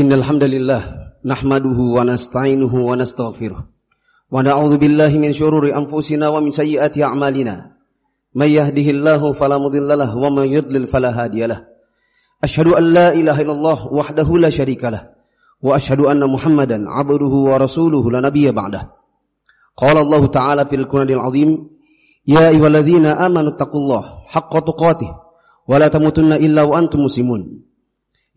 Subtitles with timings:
[0.00, 0.82] إن الحمد لله
[1.24, 3.60] نحمده ونستعينه ونستغفره
[4.30, 7.54] ونعوذ بالله من شرور أنفسنا ومن سيئات أعمالنا
[8.34, 11.64] من يهده الله فلا مضل له ومن يضلل فلا هادي له
[12.44, 15.02] أشهد أن لا إله إلا الله وحده لا شريك له
[15.62, 18.90] وأشهد أن محمدا عبده ورسوله لا نبي بعده
[19.76, 21.50] قال الله تعالى في القرآن العظيم
[22.28, 25.10] يا أيها الذين آمنوا اتقوا الله حق تقاته
[25.68, 27.62] ولا تموتن إلا وأنتم مسلمون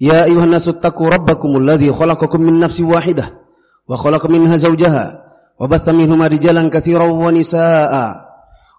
[0.02, 3.40] يا أيها الناس اتقوا ربكم الذي خلقكم من نفس واحدة
[3.88, 5.24] وخلق منها زوجها
[5.60, 8.16] وبث منهما رجالا كثيرا ونساء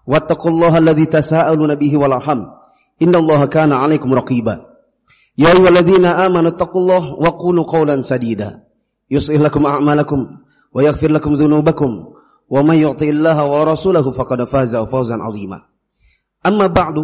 [0.07, 2.39] واتقوا الله الذي تساءلون به والأرحم
[3.01, 4.65] إن الله كان عليكم رقيبا.
[5.37, 8.63] يا أيها الذين آمنوا اتقوا الله وقولوا قولا سديدا.
[9.11, 10.17] يصلح لكم أعمالكم
[10.73, 11.89] ويغفر لكم ذنوبكم
[12.49, 15.61] ومن يعطي الله ورسوله فقد فاز فوزا عظيما.
[16.45, 16.95] أما بعد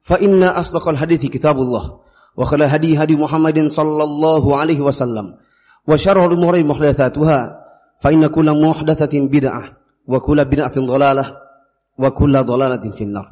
[0.00, 2.07] فإن أصدق الحديث كتاب الله.
[2.37, 5.25] وخلا هدي هدي محمد صلى الله عليه وسلم
[5.87, 7.39] وشر الأمور محدثاتها
[8.01, 9.63] فإن كل محدثة بدعة
[10.07, 11.25] وكل بدعة ضلالة
[11.99, 13.27] وكل ضلالة في النار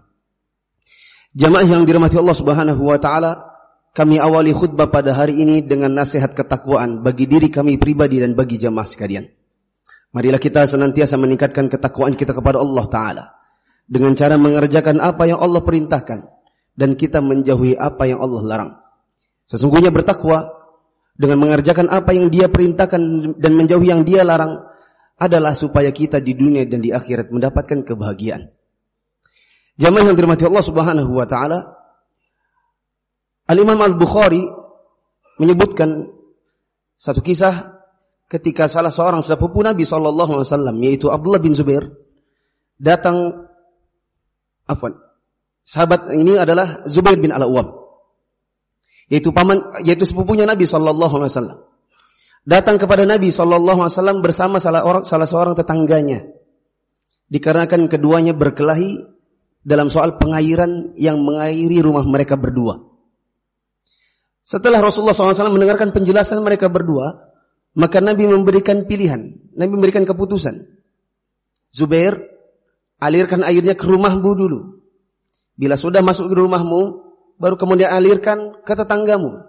[1.32, 3.56] Jamaah yang dirahmati Allah Subhanahu wa taala,
[3.96, 8.60] kami awali khutbah pada hari ini dengan nasihat ketakwaan bagi diri kami pribadi dan bagi
[8.60, 9.32] jamaah sekalian.
[10.12, 13.24] Marilah kita senantiasa meningkatkan ketakwaan kita kepada Allah taala
[13.88, 16.20] dengan cara mengerjakan apa yang Allah perintahkan
[16.76, 18.72] dan kita menjauhi apa yang Allah larang.
[19.47, 20.51] Sesungguhnya bertakwa
[21.15, 23.01] dengan mengerjakan apa yang dia perintahkan
[23.39, 24.67] dan menjauhi yang dia larang
[25.17, 28.53] adalah supaya kita di dunia dan di akhirat mendapatkan kebahagiaan.
[29.81, 31.79] Jamaah yang dirahmati Allah Subhanahu wa taala,
[33.47, 34.45] Al-Imam Al-Bukhari
[35.39, 36.11] menyebutkan
[36.99, 37.81] satu kisah
[38.27, 41.87] ketika salah seorang sepupu Nabi sallallahu alaihi wasallam yaitu Abdullah bin Zubair
[42.83, 43.47] datang
[44.67, 44.99] afwan.
[45.63, 47.86] Sahabat ini adalah Zubair bin Al-Awwam
[49.07, 51.59] yaitu paman yaitu sepupunya Nabi sallallahu alaihi wasallam.
[52.47, 56.27] Datang kepada Nabi sallallahu alaihi wasallam bersama salah orang salah seorang tetangganya.
[57.27, 59.03] Dikarenakan keduanya berkelahi
[59.67, 62.87] dalam soal pengairan yang mengairi rumah mereka berdua.
[64.47, 67.35] Setelah Rasulullah SAW mendengarkan penjelasan mereka berdua,
[67.75, 69.43] maka Nabi memberikan pilihan.
[69.59, 70.71] Nabi memberikan keputusan.
[71.75, 72.15] Zubair,
[73.03, 74.87] alirkan airnya ke rumahmu dulu.
[75.59, 77.06] Bila sudah masuk ke rumahmu,
[77.37, 79.49] baru kemudian alirkan ke tetanggamu.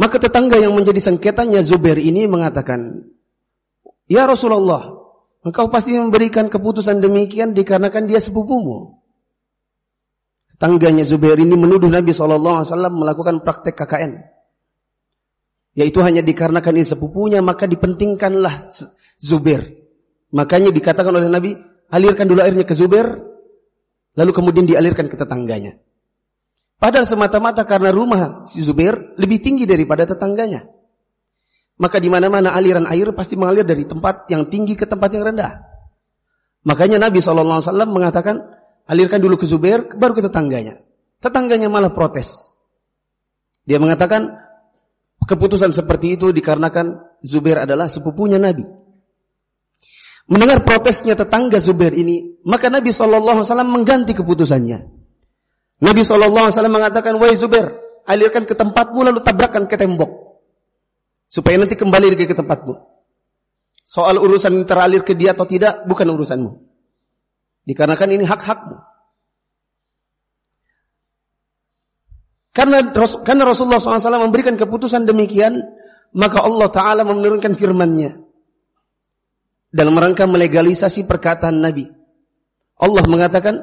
[0.00, 3.04] Maka tetangga yang menjadi sengketanya Zubair ini mengatakan,
[4.08, 4.96] Ya Rasulullah,
[5.44, 8.96] engkau pasti memberikan keputusan demikian dikarenakan dia sepupumu.
[10.56, 14.24] Tetangganya Zubair ini menuduh Nabi SAW melakukan praktek KKN.
[15.76, 18.72] Yaitu hanya dikarenakan ini sepupunya, maka dipentingkanlah
[19.20, 19.84] Zubair.
[20.32, 21.54] Makanya dikatakan oleh Nabi,
[21.92, 23.29] alirkan dulu airnya ke Zubair,
[24.18, 25.78] Lalu kemudian dialirkan ke tetangganya.
[26.80, 30.64] Padahal semata-mata karena rumah si Zubair lebih tinggi daripada tetangganya.
[31.76, 35.60] Maka di mana-mana aliran air pasti mengalir dari tempat yang tinggi ke tempat yang rendah.
[36.64, 38.40] Makanya Nabi SAW mengatakan,
[38.84, 40.80] alirkan dulu ke Zubair, baru ke tetangganya.
[41.20, 42.32] Tetangganya malah protes.
[43.64, 44.40] Dia mengatakan,
[45.24, 48.79] keputusan seperti itu dikarenakan Zubair adalah sepupunya Nabi.
[50.30, 53.34] Mendengar protesnya tetangga Zubair ini, maka Nabi SAW
[53.66, 54.78] mengganti keputusannya.
[55.82, 57.74] Nabi SAW mengatakan, Wahai Zubair,
[58.06, 60.38] alirkan ke tempatmu lalu tabrakkan ke tembok.
[61.26, 62.78] Supaya nanti kembali lagi ke tempatmu.
[63.82, 66.62] Soal urusan teralir ke dia atau tidak, bukan urusanmu.
[67.66, 68.86] Dikarenakan ini hak-hakmu.
[72.54, 72.86] Karena,
[73.26, 75.58] karena Rasulullah SAW memberikan keputusan demikian,
[76.14, 78.29] maka Allah Ta'ala menurunkan firman-Nya
[79.70, 81.86] dalam rangka melegalisasi perkataan Nabi.
[82.74, 83.54] Allah mengatakan,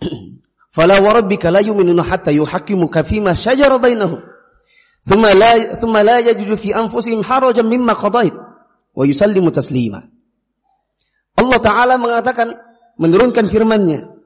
[0.76, 4.20] "Fala wa rabbika la yu'minuna hatta yuhaqqimuka fima shajara bainahum."
[5.06, 8.34] Thumma la thumma la yajidu fi anfusihim harajan mimma qadait
[8.92, 10.10] wa yusallimu taslima.
[11.38, 12.58] Allah taala mengatakan
[12.98, 14.16] menurunkan firman-Nya.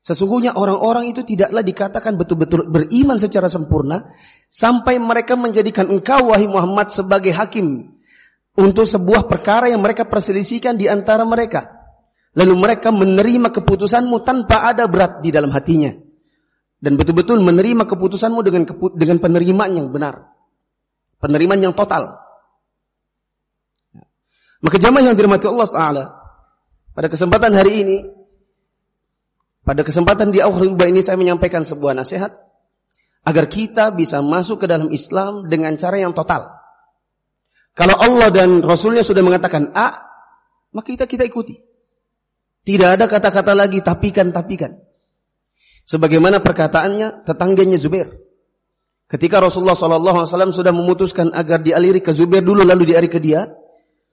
[0.00, 4.16] Sesungguhnya orang-orang itu tidaklah dikatakan betul-betul beriman secara sempurna
[4.48, 7.99] sampai mereka menjadikan engkau wahai Muhammad sebagai hakim
[8.58, 11.80] untuk sebuah perkara yang mereka perselisihkan di antara mereka.
[12.34, 15.90] Lalu mereka menerima keputusanmu tanpa ada berat di dalam hatinya.
[16.80, 18.62] Dan betul-betul menerima keputusanmu dengan
[18.96, 20.30] dengan penerimaan yang benar.
[21.20, 22.16] Penerimaan yang total.
[24.60, 26.04] Maka jamaah yang dirahmati Allah Ta'ala.
[26.96, 27.98] Pada kesempatan hari ini.
[29.60, 32.32] Pada kesempatan di akhir khutbah ini saya menyampaikan sebuah nasihat.
[33.20, 36.59] Agar kita bisa masuk ke dalam Islam dengan cara yang total.
[37.80, 40.04] Kalau Allah dan Rasulnya sudah mengatakan A,
[40.76, 41.56] maka kita kita ikuti.
[42.60, 44.76] Tidak ada kata-kata lagi tapikan-tapikan.
[45.88, 48.20] Sebagaimana perkataannya tetangganya Zubair.
[49.08, 53.48] Ketika Rasulullah SAW sudah memutuskan agar dialiri ke Zubair dulu lalu dialiri ke dia,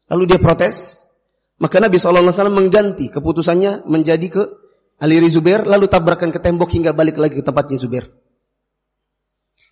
[0.07, 1.03] lalu dia protes,
[1.59, 4.43] maka Nabi SAW mengganti keputusannya menjadi ke
[5.03, 8.15] aliri Zubair, lalu tabrakan ke tembok hingga balik lagi ke tempatnya Zubair.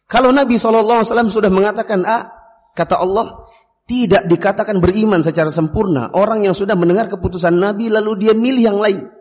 [0.06, 2.30] Kalau Nabi SAW sudah mengatakan A,
[2.76, 3.48] kata Allah,
[3.86, 8.80] tidak dikatakan beriman secara sempurna orang yang sudah mendengar keputusan Nabi lalu dia milih yang
[8.82, 9.14] lain.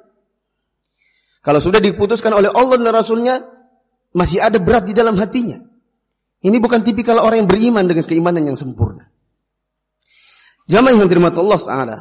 [1.45, 3.45] Kalau sudah diputuskan oleh Allah dan Rasulnya,
[4.17, 5.61] masih ada berat di dalam hatinya.
[6.41, 9.13] Ini bukan tipikal orang yang beriman dengan keimanan yang sempurna.
[10.65, 11.99] Jamaah yang terima Allah Taala.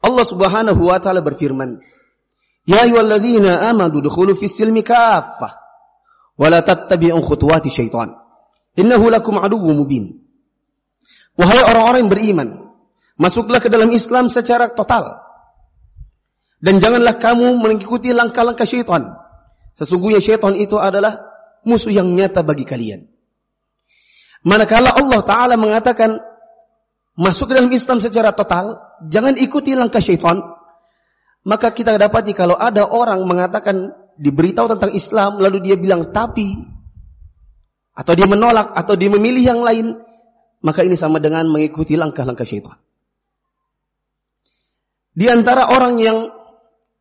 [0.00, 1.82] Allah Subhanahu wa taala berfirman,
[2.64, 5.60] "Ya ayyuhalladzina amanu dukhulu fis silmi kaffah
[6.40, 8.16] wa la tattabi'u khutuwati syaitan.
[8.80, 10.29] Innahu lakum aduwwum mubin."
[11.40, 12.48] Wahai orang-orang yang beriman,
[13.16, 15.24] masuklah ke dalam Islam secara total.
[16.60, 19.16] Dan janganlah kamu mengikuti langkah-langkah syaitan.
[19.72, 21.16] Sesungguhnya syaitan itu adalah
[21.64, 23.08] musuh yang nyata bagi kalian.
[24.44, 26.20] Manakala Allah Ta'ala mengatakan
[27.16, 28.76] masuk ke dalam Islam secara total,
[29.08, 30.44] jangan ikuti langkah syaitan.
[31.40, 36.52] Maka kita dapati kalau ada orang mengatakan diberitahu tentang Islam lalu dia bilang tapi
[37.96, 39.96] atau dia menolak atau dia memilih yang lain,
[40.60, 42.76] maka ini sama dengan mengikuti langkah-langkah syaitan.
[45.16, 46.30] Di antara orang yang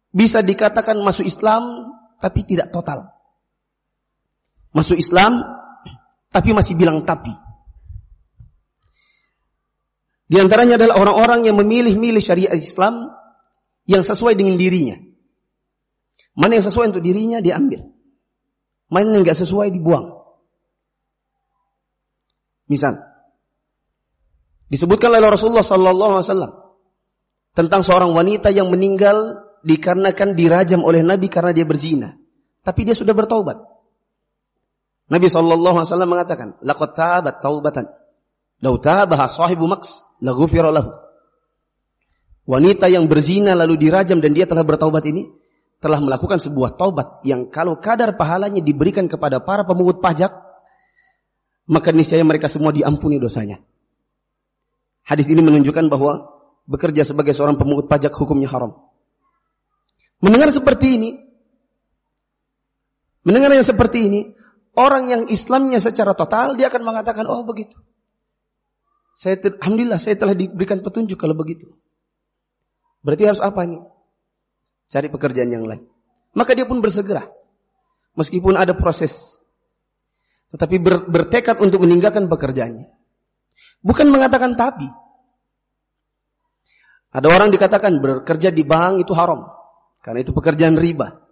[0.09, 3.13] bisa dikatakan masuk Islam tapi tidak total.
[4.73, 5.43] Masuk Islam
[6.33, 7.33] tapi masih bilang tapi.
[10.29, 13.09] Di antaranya adalah orang-orang yang memilih-milih syariat Islam
[13.89, 14.97] yang sesuai dengan dirinya.
[16.37, 17.89] Mana yang sesuai untuk dirinya diambil.
[18.93, 20.21] Mana yang nggak sesuai dibuang.
[22.69, 23.08] Misal,
[24.69, 26.51] disebutkan oleh Rasulullah Sallallahu Alaihi Wasallam
[27.57, 32.15] tentang seorang wanita yang meninggal dikarenakan dirajam oleh Nabi karena dia berzina,
[32.63, 33.59] tapi dia sudah bertaubat.
[35.09, 37.89] Nabi SAW mengatakan, Laqad tabat taubatan.
[38.61, 40.91] Lau tabaha sahibu maks, lahu.
[42.45, 45.29] Wanita yang berzina lalu dirajam dan dia telah bertaubat ini,
[45.79, 50.33] telah melakukan sebuah taubat yang kalau kadar pahalanya diberikan kepada para pemungut pajak,
[51.69, 53.63] maka niscaya mereka semua diampuni dosanya.
[55.09, 56.29] Hadis ini menunjukkan bahwa
[56.69, 58.77] bekerja sebagai seorang pemungut pajak hukumnya haram.
[60.21, 61.09] Mendengar seperti ini,
[63.25, 64.21] mendengar yang seperti ini,
[64.79, 67.75] Orang yang Islamnya secara total, dia akan mengatakan, oh begitu.
[69.11, 71.67] Saya Alhamdulillah saya telah diberikan petunjuk kalau begitu.
[73.03, 73.83] Berarti harus apa ini?
[74.87, 75.83] Cari pekerjaan yang lain.
[76.31, 77.27] Maka dia pun bersegera.
[78.15, 79.35] Meskipun ada proses.
[80.55, 82.87] Tetapi ber, bertekad untuk meninggalkan pekerjaannya.
[83.79, 84.87] Bukan mengatakan tapi.
[87.09, 89.49] Ada orang dikatakan bekerja di bank itu haram.
[90.05, 91.25] Karena itu pekerjaan riba.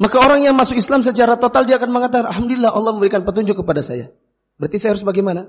[0.00, 3.84] Maka orang yang masuk Islam secara total dia akan mengatakan, Alhamdulillah Allah memberikan petunjuk kepada
[3.84, 4.10] saya.
[4.56, 5.46] Berarti saya harus bagaimana?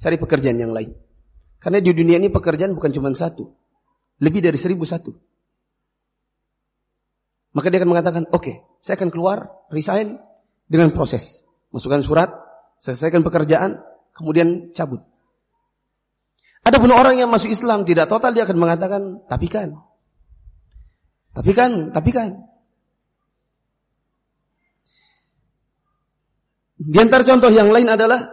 [0.00, 0.96] Cari pekerjaan yang lain.
[1.60, 3.52] Karena di dunia ini pekerjaan bukan cuma satu.
[4.22, 5.12] Lebih dari seribu satu.
[7.52, 10.16] Maka dia akan mengatakan, oke, okay, saya akan keluar, resign
[10.64, 11.44] dengan proses.
[11.68, 12.32] Masukkan surat,
[12.80, 13.76] selesaikan pekerjaan,
[14.16, 15.02] kemudian cabut.
[16.62, 19.82] Ada pun orang yang masuk Islam tidak total, dia akan mengatakan, tapi kan.
[21.34, 22.28] Tapi kan, tapi kan.
[26.82, 28.30] Di antara contoh yang lain adalah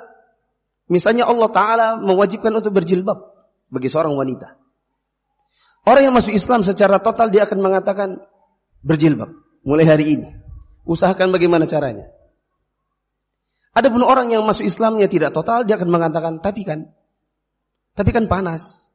[0.89, 3.17] misalnya Allah taala mewajibkan untuk berjilbab
[3.69, 4.57] bagi seorang wanita.
[5.85, 8.19] Orang yang masuk Islam secara total dia akan mengatakan
[8.81, 10.29] berjilbab mulai hari ini.
[10.85, 12.09] Usahakan bagaimana caranya.
[13.73, 16.89] Adapun orang yang masuk Islamnya tidak total dia akan mengatakan tapi kan
[17.93, 18.89] tapi kan panas.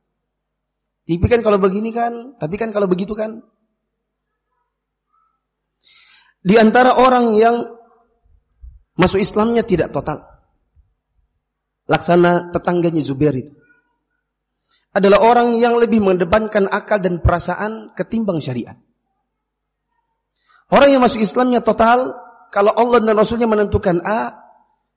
[1.04, 3.44] Tapi kan kalau begini kan, tapi kan kalau begitu kan.
[6.40, 7.74] Di antara orang yang
[8.94, 10.22] Masuk Islamnya tidak total.
[11.90, 13.52] Laksana tetangganya Zubair itu.
[14.94, 18.78] Adalah orang yang lebih mengedepankan akal dan perasaan ketimbang syariat.
[20.70, 22.14] Orang yang masuk Islamnya total,
[22.54, 24.43] kalau Allah dan Rasulnya menentukan A,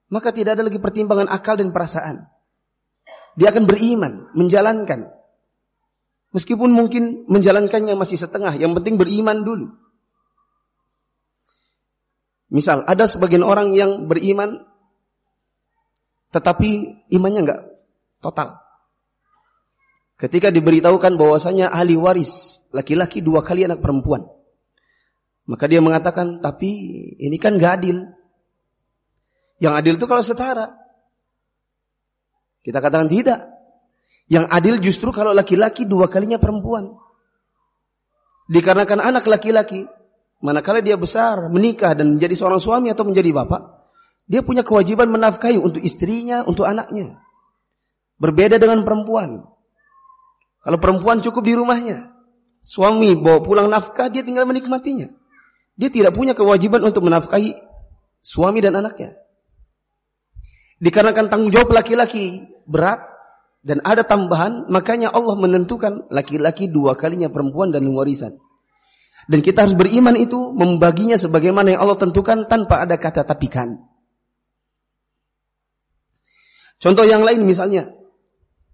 [0.08, 2.28] maka tidak ada lagi pertimbangan akal dan perasaan.
[3.38, 5.14] Dia akan beriman, menjalankan.
[6.34, 9.74] Meskipun mungkin menjalankannya masih setengah, yang penting beriman dulu.
[12.48, 14.64] Misal ada sebagian orang yang beriman
[16.32, 17.62] tetapi imannya enggak
[18.24, 18.60] total.
[20.18, 24.26] Ketika diberitahukan bahwasanya ahli waris laki-laki dua kali anak perempuan.
[25.48, 26.70] Maka dia mengatakan, tapi
[27.24, 28.04] ini kan gak adil.
[29.58, 30.78] Yang adil itu kalau setara.
[32.62, 33.48] Kita katakan tidak.
[34.28, 37.00] Yang adil justru kalau laki-laki dua kalinya perempuan.
[38.48, 39.88] Dikarenakan anak laki-laki
[40.38, 43.90] Manakala dia besar, menikah dan menjadi seorang suami atau menjadi bapak,
[44.28, 47.16] Dia punya kewajiban menafkahi untuk istrinya, untuk anaknya.
[48.20, 49.48] Berbeda dengan perempuan.
[50.62, 52.12] Kalau perempuan cukup di rumahnya.
[52.60, 55.08] Suami bawa pulang nafkah, dia tinggal menikmatinya.
[55.80, 57.56] Dia tidak punya kewajiban untuk menafkahi
[58.20, 59.16] suami dan anaknya.
[60.78, 63.02] Dikarenakan tanggung jawab laki-laki berat
[63.66, 68.38] dan ada tambahan, makanya Allah menentukan laki-laki dua kalinya perempuan dan warisan.
[69.28, 73.82] Dan kita harus beriman itu membaginya sebagaimana yang Allah tentukan tanpa ada kata tapikan.
[76.78, 77.92] Contoh yang lain misalnya,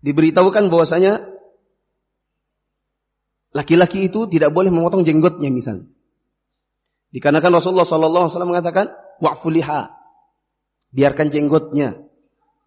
[0.04, 1.34] diberitahukan bahwasanya
[3.54, 5.86] Laki-laki itu tidak boleh memotong jenggotnya misalnya.
[7.14, 8.90] Dikarenakan Rasulullah Wasallam mengatakan
[9.22, 10.03] wa'fuliha,
[10.94, 12.00] biarkan jenggotnya.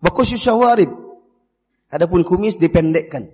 [0.03, 0.93] Bakusyus syawarib,
[1.89, 3.33] adapun kumis dipendekkan.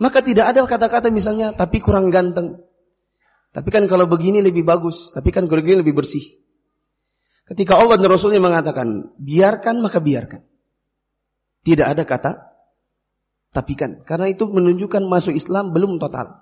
[0.00, 2.64] Maka tidak ada kata-kata misalnya, tapi kurang ganteng.
[3.52, 6.40] Tapi kan kalau begini lebih bagus, tapi kan kalau begini lebih bersih.
[7.44, 10.40] Ketika Allah dan Rasulnya mengatakan, biarkan maka biarkan.
[11.62, 12.52] Tidak ada kata
[13.52, 16.40] tapi kan, karena itu menunjukkan masuk Islam belum total.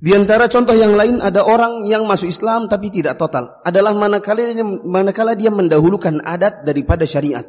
[0.00, 3.60] Di antara contoh yang lain ada orang yang masuk Islam tapi tidak total.
[3.68, 7.44] Adalah manakala dia, manakala dia mendahulukan adat daripada syariat.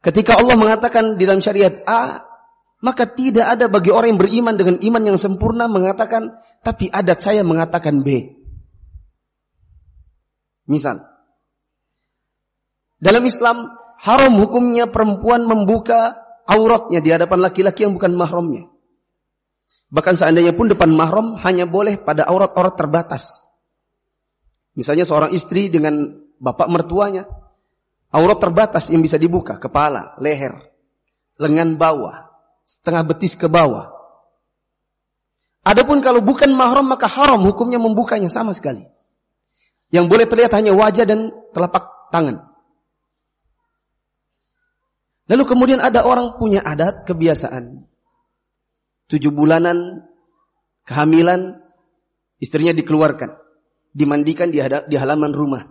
[0.00, 2.24] Ketika Allah mengatakan di dalam syariat A,
[2.80, 7.44] maka tidak ada bagi orang yang beriman dengan iman yang sempurna mengatakan, tapi adat saya
[7.44, 8.40] mengatakan B.
[10.66, 11.04] Misal,
[12.98, 13.68] dalam Islam
[14.00, 16.16] haram hukumnya perempuan membuka
[16.48, 18.71] auratnya di hadapan laki-laki yang bukan mahramnya.
[19.92, 23.52] Bahkan seandainya pun depan mahram hanya boleh pada aurat-aurat terbatas.
[24.72, 27.28] Misalnya seorang istri dengan bapak mertuanya,
[28.08, 30.72] aurat terbatas yang bisa dibuka, kepala, leher,
[31.36, 32.32] lengan bawah,
[32.64, 33.92] setengah betis ke bawah.
[35.62, 38.88] Adapun kalau bukan mahram maka haram hukumnya membukanya sama sekali.
[39.92, 42.48] Yang boleh terlihat hanya wajah dan telapak tangan.
[45.28, 47.91] Lalu kemudian ada orang punya adat, kebiasaan.
[49.12, 50.08] Tujuh bulanan,
[50.88, 51.60] kehamilan,
[52.40, 53.36] istrinya dikeluarkan.
[53.92, 55.68] Dimandikan di, di halaman rumah.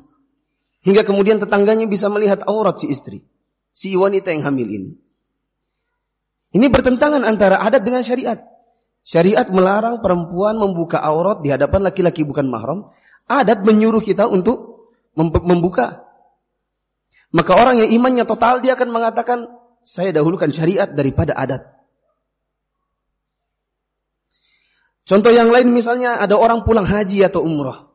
[0.86, 3.26] Hingga kemudian tetangganya bisa melihat aurat si istri.
[3.74, 4.92] Si wanita yang hamil ini.
[6.54, 8.38] Ini bertentangan antara adat dengan syariat.
[9.02, 12.94] Syariat melarang perempuan membuka aurat di hadapan laki-laki bukan mahram.
[13.26, 14.86] Adat menyuruh kita untuk
[15.18, 16.12] membuka
[17.32, 19.48] maka orang yang imannya total dia akan mengatakan,
[19.88, 21.64] saya dahulukan syariat daripada adat.
[25.02, 27.90] Contoh yang lain misalnya ada orang pulang haji atau umrah.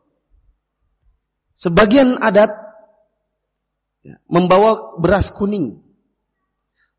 [1.56, 2.52] Sebagian adat
[4.04, 5.80] ya, membawa beras kuning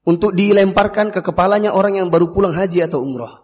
[0.08, 3.44] untuk dilemparkan ke kepalanya orang yang baru pulang haji atau umrah.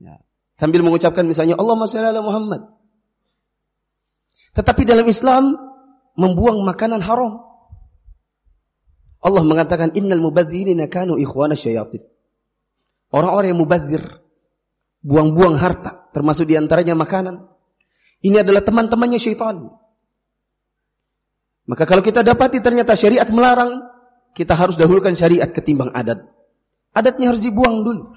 [0.00, 0.24] Ya.
[0.56, 2.72] Sambil mengucapkan misalnya Allah ala Muhammad.
[4.56, 5.52] Tetapi dalam Islam
[6.16, 7.44] membuang makanan haram.
[9.20, 12.00] Allah mengatakan innal mubadzirina kanu ikhwana syayatin.
[13.12, 14.02] Orang-orang yang mubadzir,
[15.04, 17.44] buang-buang harta, termasuk di antaranya makanan.
[18.24, 19.68] Ini adalah teman-temannya syaitan.
[21.66, 23.82] Maka kalau kita dapati ternyata syariat melarang,
[24.32, 26.22] kita harus dahulukan syariat ketimbang adat.
[26.94, 28.14] Adatnya harus dibuang dulu.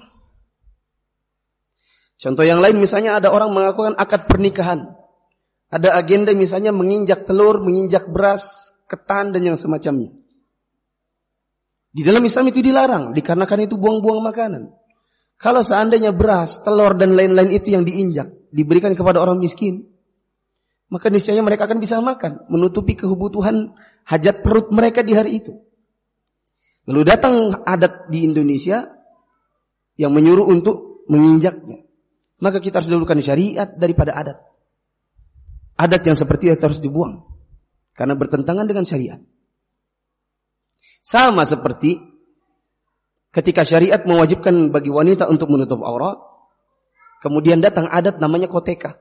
[2.20, 4.92] Contoh yang lain misalnya ada orang mengakukan akad pernikahan.
[5.72, 10.12] Ada agenda misalnya menginjak telur, menginjak beras, ketan dan yang semacamnya.
[11.90, 14.70] Di dalam Islam itu dilarang, dikarenakan itu buang-buang makanan.
[15.40, 19.88] Kalau seandainya beras, telur dan lain-lain itu yang diinjak, diberikan kepada orang miskin,
[20.92, 23.72] maka niscaya mereka akan bisa makan, menutupi kebutuhan
[24.04, 25.56] hajat perut mereka di hari itu.
[26.84, 28.84] Lalu datang adat di Indonesia
[29.96, 31.88] yang menyuruh untuk menginjaknya.
[32.40, 34.50] Maka kita harus dahulukan syariat daripada adat
[35.80, 37.24] adat yang seperti itu harus dibuang.
[37.96, 39.20] Karena bertentangan dengan syariat.
[41.00, 41.96] Sama seperti
[43.30, 46.18] ketika syariat mewajibkan bagi wanita untuk menutup aurat,
[47.22, 48.98] kemudian datang adat namanya koteka.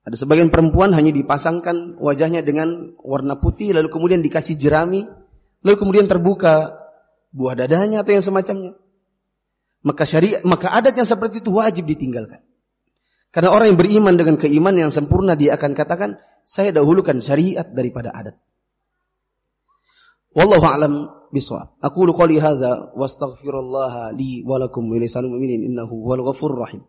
[0.00, 5.04] Ada sebagian perempuan hanya dipasangkan wajahnya dengan warna putih, lalu kemudian dikasih jerami,
[5.60, 6.80] lalu kemudian terbuka
[7.36, 8.72] buah dadanya atau yang semacamnya.
[9.80, 12.44] Maka syariat, maka adat yang seperti itu wajib ditinggalkan.
[13.30, 18.10] Karena orang yang beriman dengan keimanan yang sempurna dia akan katakan, saya dahulukan syariat daripada
[18.10, 18.36] adat.
[20.34, 21.74] Wallahu a'lam bishawab.
[21.82, 26.82] Aku qouli hadza wa astaghfirullah li wa lakum wa lisanil mu'minin innahu huwal ghafurur rahim.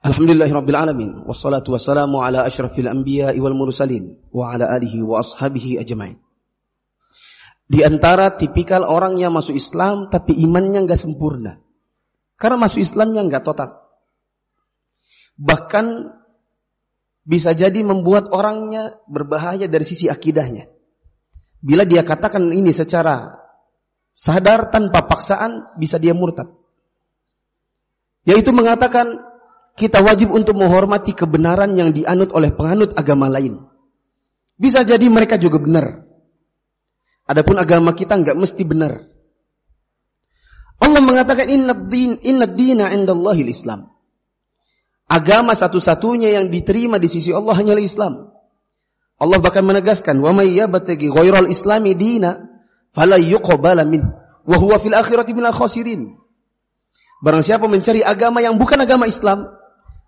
[0.00, 6.16] Alhamdulillahirabbil alamin wassalatu wassalamu ala asyrafil anbiya'i wal mursalin wa ala alihi wa ashabihi ajmain.
[7.68, 11.60] Di antara tipikal orang yang masuk Islam tapi imannya enggak sempurna.
[12.40, 13.84] Karena masuk Islamnya enggak total.
[15.36, 16.16] Bahkan
[17.28, 20.72] bisa jadi membuat orangnya berbahaya dari sisi akidahnya.
[21.60, 23.36] Bila dia katakan ini secara
[24.16, 26.48] sadar tanpa paksaan bisa dia murtad.
[28.24, 29.20] Yaitu mengatakan
[29.76, 33.68] kita wajib untuk menghormati kebenaran yang dianut oleh penganut agama lain.
[34.56, 36.04] Bisa jadi mereka juga benar.
[37.28, 39.19] Adapun agama kita nggak mesti benar.
[40.80, 43.92] Allah mengatakan inna din inna dina indallahil Islam.
[45.10, 48.32] Agama satu-satunya yang diterima di sisi Allah hanyalah Islam.
[49.20, 52.40] Allah bahkan menegaskan, "Wa may yabtaghi ghairal islami dina
[52.96, 54.00] fala yuqbala min
[54.48, 56.16] wa huwa fil akhirati minal khasirin."
[57.20, 59.52] Barang siapa mencari agama yang bukan agama Islam,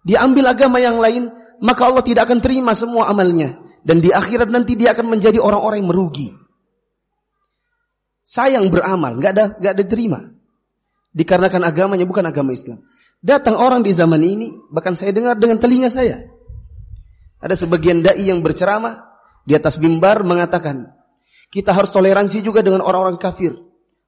[0.08, 1.28] diambil agama yang lain,
[1.60, 3.60] maka Allah tidak akan terima semua amalnya.
[3.84, 6.28] Dan di akhirat nanti dia akan menjadi orang-orang yang merugi.
[8.24, 10.32] Sayang beramal, nggak ada nggak diterima.
[11.12, 12.80] Dikarenakan agamanya bukan agama Islam.
[13.20, 16.24] Datang orang di zaman ini, bahkan saya dengar dengan telinga saya.
[17.38, 19.12] Ada sebagian dai yang berceramah
[19.44, 20.88] di atas mimbar mengatakan,
[21.52, 23.52] kita harus toleransi juga dengan orang-orang kafir,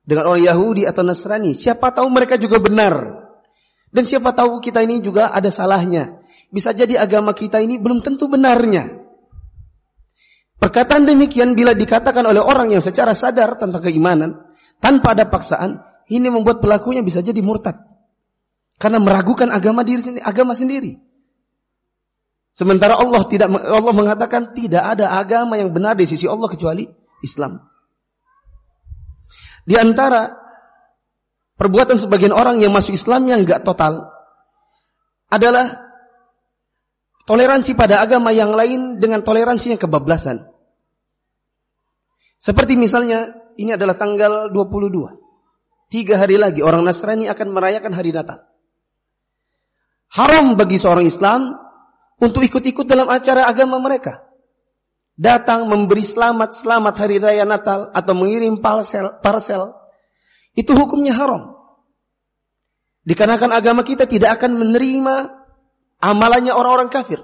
[0.01, 1.53] dengan orang Yahudi atau Nasrani.
[1.53, 3.25] Siapa tahu mereka juga benar.
[3.95, 6.25] Dan siapa tahu kita ini juga ada salahnya.
[6.51, 9.05] Bisa jadi agama kita ini belum tentu benarnya.
[10.59, 14.41] Perkataan demikian bila dikatakan oleh orang yang secara sadar tentang keimanan,
[14.81, 17.81] tanpa ada paksaan, ini membuat pelakunya bisa jadi murtad.
[18.77, 20.99] Karena meragukan agama diri sendiri, agama sendiri.
[22.55, 26.87] Sementara Allah tidak Allah mengatakan tidak ada agama yang benar di sisi Allah kecuali
[27.23, 27.59] Islam.
[29.65, 30.31] Di antara
[31.57, 34.13] perbuatan sebagian orang yang masuk Islam yang enggak total
[35.33, 35.83] adalah
[37.25, 40.47] toleransi pada agama yang lain dengan toleransi yang kebablasan.
[42.39, 45.24] Seperti misalnya, ini adalah tanggal 22.
[45.95, 48.43] Tiga hari lagi orang Nasrani akan merayakan hari Natal.
[50.11, 51.55] Haram bagi seorang Islam
[52.19, 54.27] untuk ikut-ikut dalam acara agama mereka.
[55.15, 59.71] Datang memberi selamat-selamat hari raya Natal atau mengirim parcel, parcel
[60.59, 61.63] itu hukumnya haram.
[63.07, 65.31] Dikarenakan agama kita tidak akan menerima
[66.03, 67.23] amalannya orang-orang kafir.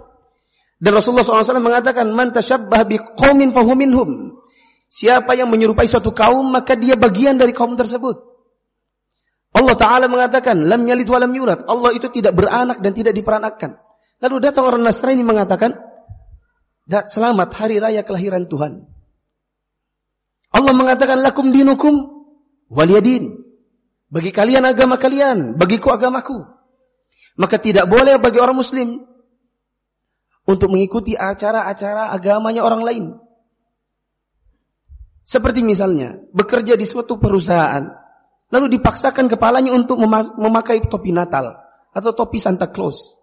[0.78, 4.38] Dan Rasulullah SAW mengatakan, Man tashabbah biqawmin fahuminhum.
[4.86, 8.29] Siapa yang menyerupai suatu kaum, maka dia bagian dari kaum tersebut.
[9.60, 11.68] Allah Ta'ala mengatakan, Lam yalid wa lam yulad.
[11.68, 13.76] Allah itu tidak beranak dan tidak diperanakkan.
[14.24, 15.76] Lalu datang orang Nasrani mengatakan,
[16.88, 18.88] Selamat hari raya kelahiran Tuhan.
[20.50, 22.24] Allah mengatakan, Lakum dinukum
[22.72, 23.36] waliyadin.
[24.08, 26.40] Bagi kalian agama kalian, bagiku agamaku.
[27.36, 29.06] Maka tidak boleh bagi orang muslim
[30.48, 33.04] untuk mengikuti acara-acara agamanya orang lain.
[35.22, 37.86] Seperti misalnya, bekerja di suatu perusahaan,
[38.50, 39.98] lalu dipaksakan kepalanya untuk
[40.36, 41.58] memakai topi Natal
[41.94, 43.18] atau topi Santa Claus.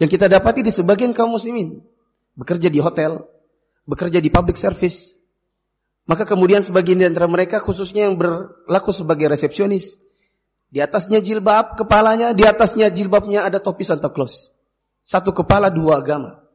[0.00, 1.84] Yang kita dapati di sebagian kaum muslimin,
[2.32, 3.20] bekerja di hotel,
[3.84, 5.20] bekerja di public service,
[6.08, 10.00] maka kemudian sebagian di antara mereka khususnya yang berlaku sebagai resepsionis.
[10.70, 14.54] Di atasnya jilbab kepalanya, di atasnya jilbabnya ada topi Santa Claus.
[15.04, 16.46] Satu kepala dua agama.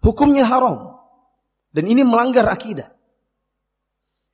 [0.00, 0.98] Hukumnya haram.
[1.70, 2.96] Dan ini melanggar akidah.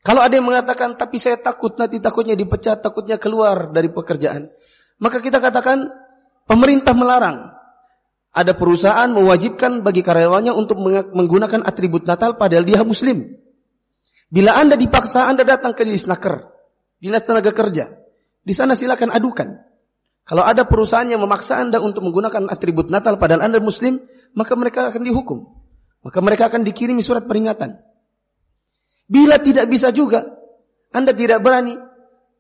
[0.03, 4.51] Kalau ada yang mengatakan, tapi saya takut nanti takutnya dipecat, takutnya keluar dari pekerjaan.
[4.99, 5.87] Maka kita katakan,
[6.51, 7.55] pemerintah melarang.
[8.35, 10.81] Ada perusahaan mewajibkan bagi karyawannya untuk
[11.12, 13.38] menggunakan atribut Natal padahal dia muslim.
[14.33, 16.51] Bila Anda dipaksa, Anda datang ke Disnaker,
[16.97, 17.93] Dinas Tenaga Kerja.
[18.43, 19.55] Di sana silakan adukan.
[20.25, 24.01] Kalau ada perusahaan yang memaksa Anda untuk menggunakan atribut Natal padahal Anda muslim,
[24.33, 25.53] maka mereka akan dihukum.
[26.03, 27.92] Maka mereka akan dikirimi surat peringatan.
[29.12, 30.25] Bila tidak bisa juga,
[30.88, 31.77] Anda tidak berani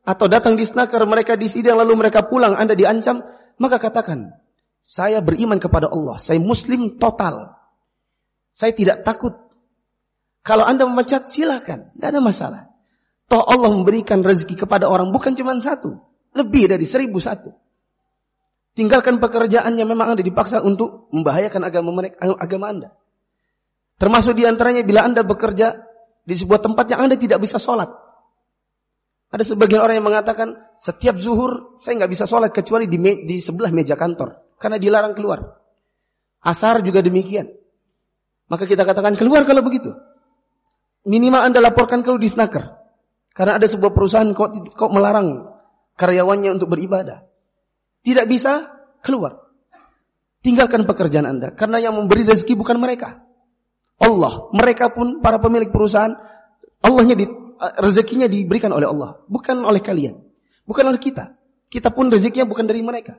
[0.08, 3.20] atau datang di snaker mereka di sidang lalu mereka pulang Anda diancam,
[3.60, 4.32] maka katakan,
[4.80, 7.60] saya beriman kepada Allah, saya muslim total.
[8.56, 9.36] Saya tidak takut
[10.42, 12.62] kalau Anda memecat silahkan, tidak ada masalah.
[13.30, 16.02] Toh Allah memberikan rezeki kepada orang bukan cuma satu,
[16.34, 17.54] lebih dari seribu satu.
[18.74, 22.88] Tinggalkan pekerjaan yang memang Anda dipaksa untuk membahayakan agama mereka, agama Anda.
[24.02, 25.91] Termasuk di antaranya bila Anda bekerja
[26.22, 27.90] di sebuah tempat yang Anda tidak bisa sholat.
[29.32, 33.40] Ada sebagian orang yang mengatakan setiap zuhur saya nggak bisa sholat kecuali di, me di
[33.40, 35.56] sebelah meja kantor karena dilarang keluar.
[36.44, 37.48] Asar juga demikian.
[38.52, 39.96] Maka kita katakan keluar kalau begitu.
[41.08, 42.76] Minimal Anda laporkan ke Disnaker.
[43.32, 45.48] Karena ada sebuah perusahaan kok, kok melarang
[45.96, 47.24] karyawannya untuk beribadah.
[48.04, 48.68] Tidak bisa
[49.00, 49.48] keluar.
[50.44, 53.24] Tinggalkan pekerjaan Anda karena yang memberi rezeki bukan mereka.
[54.12, 56.12] Allah, mereka pun para pemilik perusahaan,
[56.84, 57.26] Allahnya di,
[57.80, 60.20] rezekinya diberikan oleh Allah, bukan oleh kalian,
[60.68, 61.34] bukan oleh kita.
[61.72, 63.16] Kita pun rezekinya bukan dari mereka.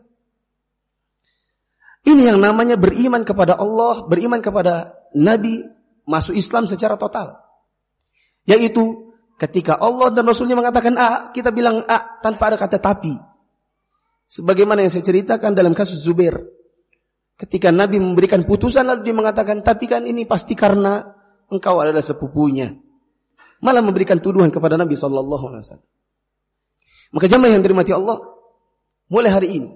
[2.03, 5.63] Ini yang namanya beriman kepada Allah, beriman kepada Nabi,
[6.03, 7.39] masuk Islam secara total.
[8.43, 13.15] Yaitu ketika Allah dan Rasulnya mengatakan A, kita bilang A tanpa ada kata tapi.
[14.27, 16.43] Sebagaimana yang saya ceritakan dalam kasus Zubair.
[17.33, 21.01] Ketika Nabi memberikan putusan lalu dia mengatakan, tapi kan ini pasti karena
[21.49, 22.77] engkau adalah sepupunya.
[23.63, 25.89] Malah memberikan tuduhan kepada Nabi Sallallahu Alaihi Wasallam.
[27.13, 28.21] Maka jamaah yang dirahmati Allah,
[29.09, 29.71] mulai hari ini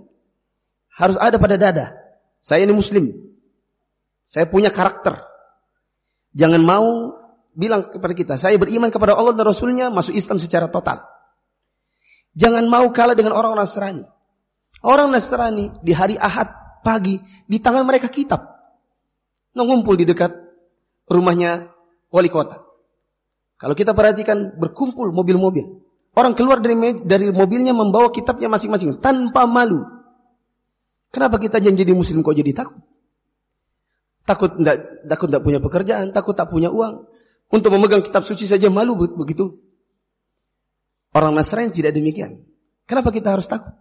[0.97, 2.07] harus ada pada dada
[2.47, 3.11] saya ini muslim.
[4.23, 5.19] Saya punya karakter.
[6.31, 7.19] Jangan mau
[7.51, 11.03] bilang kepada kita, saya beriman kepada Allah dan Rasulnya, masuk Islam secara total.
[12.37, 14.05] Jangan mau kalah dengan orang Nasrani.
[14.79, 18.43] Orang Nasrani di hari Ahad pagi, di tangan mereka kitab.
[19.57, 20.33] Mengumpul di dekat
[21.09, 21.73] rumahnya
[22.13, 22.61] wali kota.
[23.57, 25.81] Kalau kita perhatikan berkumpul mobil-mobil.
[26.17, 29.85] Orang keluar dari dari mobilnya membawa kitabnya masing-masing tanpa malu.
[31.13, 32.77] Kenapa kita jangan jadi muslim kok jadi takut?
[34.25, 37.05] Takut tidak takut tidak punya pekerjaan, takut tak punya uang.
[37.47, 39.61] Untuk memegang kitab suci saja malu begitu.
[41.15, 42.43] Orang Nasrani tidak demikian.
[42.85, 43.73] Kenapa kita harus takut?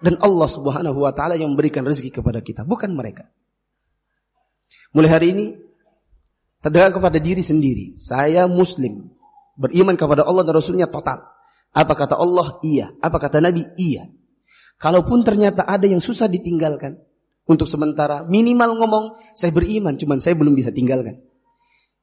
[0.00, 3.32] Dan Allah Subhanahu wa taala yang memberikan rezeki kepada kita, bukan mereka.
[4.92, 5.46] Mulai hari ini
[6.60, 9.12] terdengar kepada diri sendiri, saya muslim,
[9.56, 11.24] beriman kepada Allah dan Rasulnya total.
[11.76, 12.56] Apa kata Allah?
[12.64, 12.96] Iya.
[13.04, 13.68] Apa kata Nabi?
[13.76, 14.08] Iya.
[14.76, 17.00] Kalaupun ternyata ada yang susah ditinggalkan
[17.48, 19.04] untuk sementara, minimal ngomong
[19.36, 21.24] saya beriman, cuman saya belum bisa tinggalkan.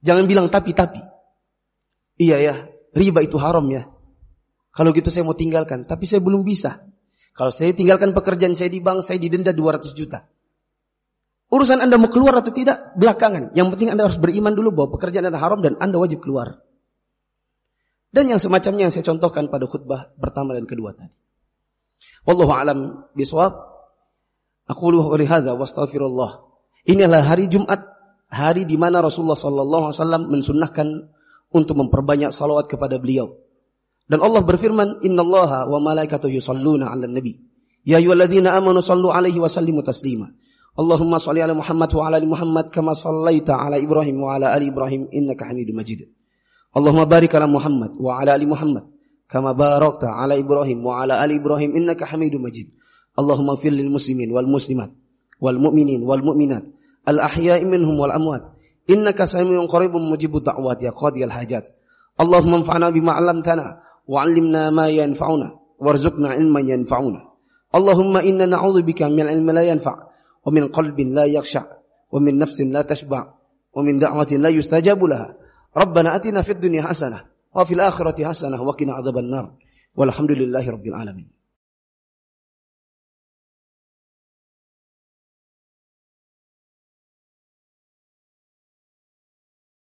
[0.05, 1.01] Jangan bilang tapi-tapi.
[2.17, 2.53] Iya ya,
[2.93, 3.89] riba itu haram ya.
[4.73, 6.81] Kalau gitu saya mau tinggalkan, tapi saya belum bisa.
[7.33, 10.29] Kalau saya tinggalkan pekerjaan saya di bank, saya didenda 200 juta.
[11.53, 13.53] Urusan Anda mau keluar atau tidak, belakangan.
[13.57, 16.61] Yang penting Anda harus beriman dulu bahwa pekerjaan Anda haram dan Anda wajib keluar.
[18.13, 21.13] Dan yang semacamnya yang saya contohkan pada khutbah pertama dan kedua tadi.
[22.29, 23.53] Wallahu alam bisawab.
[24.69, 26.31] Aku qouli hadza wa astaghfirullah.
[26.87, 27.83] Inilah hari Jumat,
[28.29, 30.87] hari di mana Rasulullah sallallahu alaihi wasallam mensunnahkan
[31.53, 33.37] untuk memperbanyak salawat kepada beliau.
[34.07, 37.39] Dan Allah berfirman, "Innallaha wa malaikatahu yusalluna 'alan nabi.
[37.87, 40.31] Ya ayyuhalladzina amanu sallu 'alaihi wa sallimu taslima."
[40.73, 44.73] Allahumma shalli ala Muhammad wa ala ali Muhammad kama shallaita ala Ibrahim wa ala ali
[44.73, 46.09] Ibrahim innaka Hamidum Majid.
[46.73, 48.89] Allahumma barik ala Muhammad wa ala ali Muhammad
[49.29, 52.73] kama barakta ala Ibrahim wa ala ali Ibrahim innaka Hamidum Majid.
[53.13, 54.89] Allahumma fil lil muslimin wal muslimat
[55.37, 56.65] wal mu'minin wal mu'minat
[57.05, 58.49] al ahya'i minhum wal amwat
[58.89, 61.69] innaka samiun qaribun mujibud da'wat ya qadiyal hajat.
[62.17, 67.21] Allahumma anfa'na bima 'allamtana وعلمنا ما ينفعنا وارزقنا علما ينفعنا.
[67.75, 69.95] اللهم إنا نعوذ بك من علم لا ينفع
[70.45, 71.63] ومن قلب لا يخشع
[72.11, 73.33] ومن نفس لا تشبع
[73.73, 75.35] ومن دعوة لا يستجاب لها.
[75.77, 77.21] ربنا أتنا في الدنيا حسنة
[77.55, 79.51] وفي الآخرة حسنة وقنا عذاب النار.
[79.95, 81.42] والحمد لله رب العالمين.